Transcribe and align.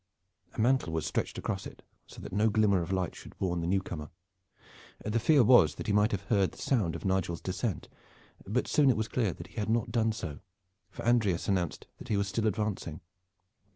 A 0.55 0.59
mantle 0.59 0.91
was 0.93 1.05
stretched 1.05 1.37
across 1.37 1.67
it, 1.67 1.83
so 2.07 2.19
that 2.21 2.33
no 2.33 2.49
glimmer 2.49 2.81
of 2.81 2.91
light 2.91 3.13
should 3.13 3.39
warn 3.39 3.61
the 3.61 3.67
new 3.67 3.81
comer. 3.83 4.09
The 5.05 5.19
fear 5.19 5.43
was 5.43 5.75
that 5.75 5.85
he 5.85 5.93
might 5.93 6.11
have 6.11 6.23
heard, 6.23 6.53
the 6.53 6.57
sound 6.57 6.95
of 6.95 7.05
Nigel's 7.05 7.39
descent. 7.39 7.87
But 8.47 8.67
soon 8.67 8.89
it 8.89 8.97
was 8.97 9.07
clear 9.07 9.31
that 9.33 9.45
he 9.49 9.57
had 9.59 9.69
not 9.69 9.91
done 9.91 10.11
so, 10.11 10.39
for 10.89 11.05
Andreas 11.05 11.47
announced 11.47 11.85
that 11.99 12.07
he 12.07 12.17
was 12.17 12.27
still 12.29 12.47
advancing. 12.47 13.01